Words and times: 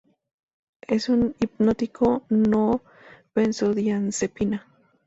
Es 0.87 1.09
un 1.09 1.35
hipnótico 1.39 2.25
no 2.29 2.81
benzodiazepina. 3.35 4.65